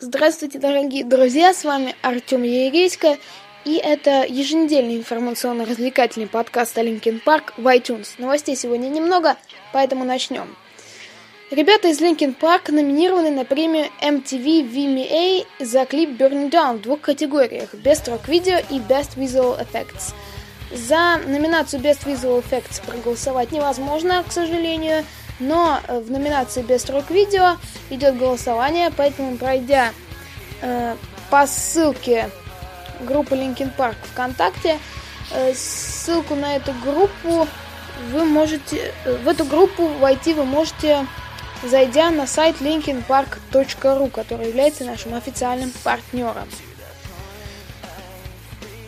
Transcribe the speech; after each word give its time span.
Здравствуйте, 0.00 0.60
дорогие 0.60 1.04
друзья, 1.04 1.52
с 1.52 1.64
вами 1.64 1.96
Артем 2.02 2.44
Ерейска, 2.44 3.18
и 3.64 3.74
это 3.74 4.24
еженедельный 4.28 4.96
информационно-развлекательный 4.96 6.28
подкаст 6.28 6.78
о 6.78 6.82
Park 6.84 7.54
в 7.56 7.66
iTunes. 7.66 8.10
Новостей 8.16 8.54
сегодня 8.54 8.86
немного, 8.86 9.34
поэтому 9.72 10.04
начнем. 10.04 10.54
Ребята 11.50 11.88
из 11.88 12.00
Linkin 12.00 12.36
Park 12.40 12.70
номинированы 12.70 13.32
на 13.32 13.44
премию 13.44 13.86
MTV 14.00 14.70
VMA 14.70 15.44
за 15.58 15.84
клип 15.84 16.10
Burning 16.10 16.48
Down 16.48 16.76
в 16.76 16.82
двух 16.82 17.00
категориях– 17.00 17.70
Best 17.74 18.06
Rock 18.06 18.28
Video 18.28 18.64
и 18.70 18.78
Best 18.78 19.16
Visual 19.16 19.58
Effects. 19.60 20.14
За 20.72 21.20
номинацию 21.26 21.82
Best 21.82 22.06
Visual 22.06 22.40
Effects 22.44 22.80
проголосовать 22.86 23.50
невозможно, 23.50 24.22
к 24.22 24.30
сожалению– 24.30 25.04
но 25.38 25.80
э, 25.86 26.00
в 26.00 26.10
номинации 26.10 26.62
Best 26.62 26.92
Rock 26.92 27.08
Video 27.08 27.56
идет 27.90 28.16
голосование, 28.18 28.90
поэтому 28.96 29.36
пройдя 29.36 29.92
э, 30.60 30.96
по 31.30 31.46
ссылке 31.46 32.30
группы 33.00 33.34
Linkin 33.34 33.70
Park 33.76 33.96
ВКонтакте, 34.12 34.78
э, 35.32 35.54
ссылку 35.54 36.34
на 36.34 36.56
эту 36.56 36.72
группу 36.84 37.46
вы 38.12 38.24
можете, 38.24 38.92
э, 39.04 39.16
в 39.16 39.28
эту 39.28 39.44
группу 39.44 39.86
войти 39.86 40.34
вы 40.34 40.44
можете, 40.44 41.06
зайдя 41.62 42.10
на 42.10 42.26
сайт 42.26 42.60
linkinpark.ru, 42.60 44.10
который 44.10 44.48
является 44.48 44.84
нашим 44.84 45.14
официальным 45.14 45.72
партнером. 45.84 46.48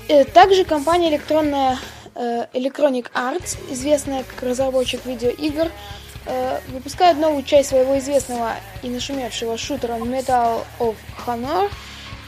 Э, 0.08 0.24
также 0.24 0.64
компания 0.64 1.10
электронная 1.10 1.78
Electronic 2.14 3.06
Arts, 3.14 3.56
известная 3.72 4.24
как 4.24 4.42
разработчик 4.42 5.06
видеоигр, 5.06 5.70
э, 6.26 6.60
выпускает 6.68 7.18
новую 7.18 7.42
часть 7.42 7.70
своего 7.70 7.98
известного 7.98 8.54
и 8.82 8.88
нашумевшего 8.88 9.56
шутера 9.56 9.94
Metal 9.94 10.64
of 10.78 10.96
Honor. 11.26 11.70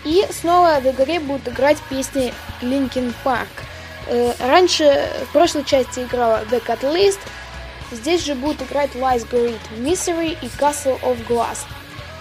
И 0.04 0.26
снова 0.30 0.80
в 0.80 0.86
игре 0.86 1.20
будут 1.20 1.48
играть 1.48 1.78
песни 1.88 2.32
Linkin 2.60 3.14
Park. 3.24 3.48
Э, 4.08 4.32
раньше 4.40 5.08
в 5.28 5.32
прошлой 5.32 5.64
части 5.64 6.00
играла 6.00 6.42
The 6.50 6.62
Catalyst, 6.64 7.20
здесь 7.92 8.24
же 8.24 8.34
будут 8.34 8.62
играть 8.62 8.90
Lies 8.94 9.28
Great, 9.30 9.60
Misery 9.78 10.36
и 10.42 10.46
Castle 10.46 11.00
of 11.02 11.24
Glass. 11.28 11.58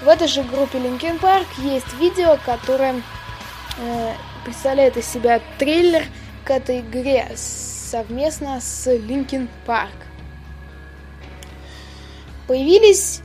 В 0.02 0.08
этой 0.08 0.28
же 0.28 0.44
группе 0.44 0.78
Linkin 0.78 1.20
Park 1.20 1.46
есть 1.58 1.92
видео, 2.00 2.38
которое 2.46 3.02
э, 3.78 4.14
представляет 4.46 4.98
из 4.98 5.08
себя 5.08 5.42
трейлер 5.58 6.06
к 6.44 6.52
этой 6.52 6.80
игре 6.80 7.32
совместно 7.36 8.60
с 8.62 8.88
Linkin 8.88 9.48
Park 9.66 9.90
появились 12.52 13.22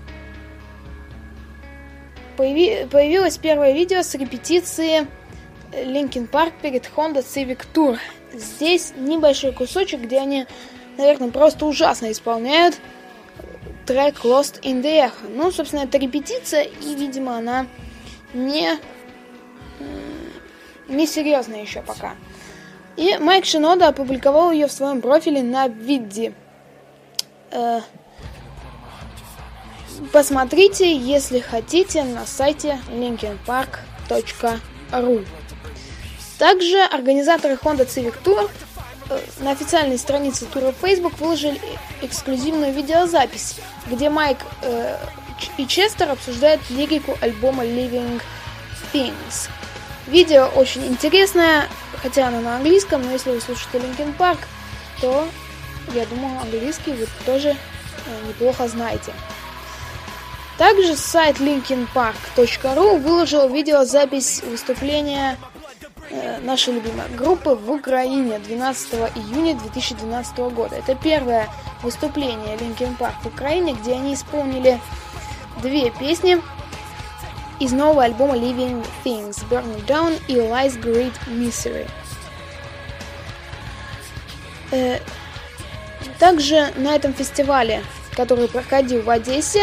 появи, 2.36 2.86
появилось 2.88 3.38
первое 3.38 3.72
видео 3.72 4.04
с 4.04 4.14
репетиции 4.14 5.08
Linkin 5.72 6.30
Park 6.30 6.52
перед 6.62 6.88
Honda 6.94 7.24
Civic 7.24 7.66
Tour. 7.74 7.98
Здесь 8.32 8.92
небольшой 8.96 9.50
кусочек, 9.50 10.02
где 10.02 10.20
они, 10.20 10.46
наверное, 10.96 11.32
просто 11.32 11.66
ужасно 11.66 12.12
исполняют 12.12 12.76
трек 13.84 14.24
Lost 14.24 14.60
in 14.62 14.80
the 14.80 15.06
Echo. 15.06 15.28
Ну, 15.28 15.50
собственно, 15.50 15.80
это 15.80 15.98
репетиция, 15.98 16.62
и, 16.62 16.94
видимо, 16.94 17.36
она 17.36 17.66
не, 18.32 18.78
не 20.86 21.04
серьезная 21.04 21.62
еще 21.62 21.82
пока. 21.82 22.14
И 22.96 23.18
Майк 23.18 23.44
Шинода 23.44 23.88
опубликовал 23.88 24.52
ее 24.52 24.68
в 24.68 24.72
своем 24.72 25.00
профиле 25.00 25.42
на 25.42 25.66
Видди. 25.66 26.32
Э, 27.50 27.80
Посмотрите, 30.12 30.96
если 30.96 31.40
хотите, 31.40 32.04
на 32.04 32.24
сайте 32.26 32.78
linkinpark.ru. 32.88 35.26
Также 36.38 36.82
организаторы 36.82 37.54
Honda 37.54 37.86
Civic 37.86 38.14
Tour 38.22 38.50
э, 39.08 39.18
на 39.40 39.52
официальной 39.52 39.96
странице 39.98 40.44
тура 40.46 40.72
Facebook 40.72 41.18
выложили 41.18 41.58
эксклюзивную 42.02 42.74
видеозапись, 42.74 43.56
где 43.86 44.10
Майк 44.10 44.38
э, 44.62 44.98
и 45.56 45.66
Честер 45.66 46.10
обсуждают 46.10 46.60
лирику 46.70 47.16
альбома 47.20 47.64
Living 47.64 48.20
Things. 48.92 49.48
Видео 50.06 50.48
очень 50.54 50.86
интересное, 50.86 51.68
хотя 52.02 52.28
оно 52.28 52.40
на 52.40 52.56
английском, 52.56 53.02
но 53.02 53.12
если 53.12 53.30
вы 53.30 53.40
слушаете 53.40 53.78
Linkin 53.78 54.14
Park, 54.16 54.38
то 55.00 55.26
я 55.94 56.04
думаю, 56.06 56.40
английский 56.40 56.92
вы 56.92 57.06
тоже 57.24 57.50
э, 57.50 57.54
неплохо 58.28 58.68
знаете. 58.68 59.12
Также 60.58 60.96
сайт 60.96 61.38
linkinpark.ru 61.38 62.98
выложил 62.98 63.48
видеозапись 63.48 64.42
выступления 64.42 65.36
э, 66.10 66.40
нашей 66.40 66.74
любимой 66.74 67.08
группы 67.14 67.50
в 67.50 67.70
Украине 67.70 68.38
12 68.38 68.94
июня 69.16 69.54
2012 69.54 70.38
года. 70.54 70.76
Это 70.76 70.94
первое 70.94 71.48
выступление 71.82 72.56
Linkin 72.56 72.96
Park 72.96 73.14
в 73.22 73.26
Украине, 73.26 73.74
где 73.74 73.92
они 73.92 74.14
исполнили 74.14 74.80
две 75.60 75.90
песни 75.90 76.40
из 77.60 77.72
нового 77.72 78.04
альбома 78.04 78.34
Living 78.34 78.86
Things, 79.04 79.36
Burning 79.50 79.84
Down 79.86 80.18
и 80.26 80.36
Lies 80.36 80.80
Great 80.80 81.12
Misery. 81.26 81.86
Э, 84.70 85.00
также 86.18 86.72
на 86.76 86.94
этом 86.94 87.12
фестивале, 87.12 87.82
который 88.14 88.48
проходил 88.48 89.02
в 89.02 89.10
Одессе, 89.10 89.60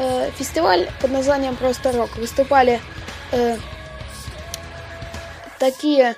э, 0.00 0.30
фестиваль 0.32 0.88
под 1.00 1.10
названием 1.10 1.56
Просто 1.56 1.92
Рок. 1.92 2.16
Выступали 2.16 2.80
э, 3.32 3.56
такие 5.58 6.16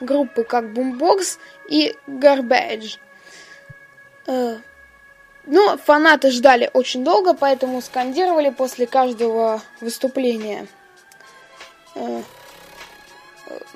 группы, 0.00 0.44
как 0.44 0.64
Boombox 0.64 1.38
и 1.68 1.96
Garbage. 2.06 2.98
Э, 4.26 4.58
ну, 5.46 5.76
фанаты 5.78 6.30
ждали 6.30 6.70
очень 6.72 7.04
долго, 7.04 7.34
поэтому 7.34 7.80
скандировали 7.80 8.50
после 8.50 8.86
каждого 8.86 9.62
выступления 9.80 10.66
э, 11.94 12.22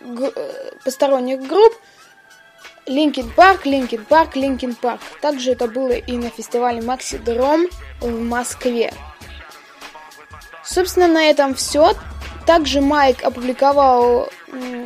э, 0.01 0.71
посторонних 0.85 1.47
групп 1.47 1.75
Linkin 2.87 3.31
Park, 3.31 3.65
Linkin 3.65 4.05
Park, 4.05 4.37
Linkin 4.37 4.75
Park. 4.75 5.01
Также 5.23 5.53
это 5.53 5.69
было 5.69 5.93
и 5.93 6.17
на 6.17 6.29
фестивале 6.29 6.83
Максидром 6.83 7.67
в 8.01 8.21
Москве. 8.21 8.93
Собственно, 10.65 11.09
на 11.09 11.25
этом 11.25 11.55
все. 11.55 11.95
Также 12.47 12.81
Майк 12.81 13.23
опубликовал 13.25 14.29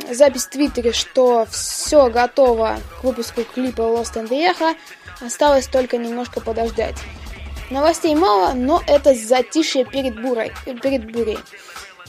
запись 0.09 0.45
в 0.45 0.49
Твиттере, 0.49 0.93
что 0.93 1.45
все 1.49 2.09
готово 2.09 2.79
к 2.99 3.03
выпуску 3.03 3.43
клипа 3.43 3.81
Lost 3.81 4.02
in 4.02 4.13
the 4.13 4.53
Echo. 4.53 4.75
Осталось 5.21 5.67
только 5.67 5.97
немножко 5.97 6.41
подождать. 6.41 6.95
Новостей 7.69 8.15
мало, 8.15 8.53
но 8.53 8.81
это 8.87 9.13
затишье 9.13 9.85
перед 9.85 10.19
бурей. 10.21 10.51
Перед 10.81 11.11
бурей. 11.11 11.37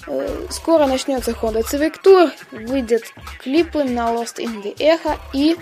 Э, 0.06 0.46
скоро 0.50 0.86
начнется 0.86 1.32
Honda 1.32 1.62
Civic 1.62 1.96
Tour, 2.02 2.32
выйдет 2.50 3.04
клипы 3.40 3.84
на 3.84 4.10
Lost 4.12 4.36
in 4.38 4.62
the 4.62 4.74
Echo 4.76 5.18
и, 5.34 5.56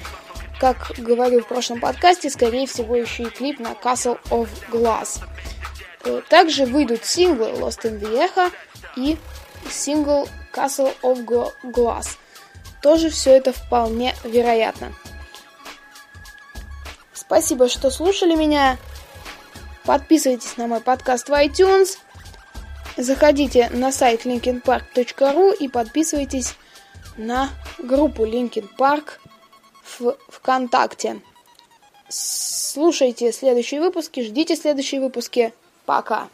как 0.60 0.92
говорил 0.98 1.42
в 1.42 1.48
прошлом 1.48 1.80
подкасте, 1.80 2.30
скорее 2.30 2.66
всего 2.66 2.94
еще 2.94 3.25
и 3.25 3.30
клип 3.30 3.58
на 3.58 3.72
Castle 3.72 4.19
of 4.30 4.48
Glass. 4.70 5.20
Также 6.28 6.64
выйдут 6.64 7.04
синглы 7.04 7.50
Lost 7.50 7.82
in 7.82 8.00
the 8.00 8.28
Echo 8.28 8.53
и 8.97 9.16
сингл 9.70 10.28
Castle 10.53 10.94
of 11.03 11.26
Glass. 11.64 12.16
Тоже 12.82 13.10
все 13.10 13.32
это 13.32 13.53
вполне 13.53 14.14
вероятно. 14.25 14.92
Спасибо, 17.12 17.69
что 17.69 17.91
слушали 17.91 18.34
меня. 18.34 18.78
Подписывайтесь 19.84 20.56
на 20.56 20.66
мой 20.66 20.81
подкаст 20.81 21.28
в 21.28 21.32
iTunes. 21.32 21.98
Заходите 22.97 23.69
на 23.70 23.92
сайт 23.92 24.26
linkinpark.ru 24.26 25.56
и 25.56 25.69
подписывайтесь 25.69 26.55
на 27.17 27.50
группу 27.78 28.25
Linkin 28.25 28.69
Park 28.78 29.19
в 29.99 30.17
ВКонтакте. 30.28 31.20
Слушайте 32.08 33.32
следующие 33.32 33.81
выпуски, 33.81 34.20
ждите 34.22 34.56
следующие 34.56 35.00
выпуски. 35.00 35.52
Пока. 35.88 36.29